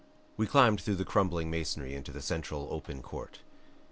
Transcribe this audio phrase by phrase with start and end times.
[0.35, 3.37] We climbed through the crumbling masonry into a central, open court.